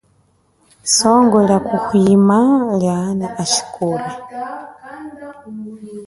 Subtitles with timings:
[0.95, 2.39] Songo lia kuhwima
[2.79, 4.09] lia ana ashikola.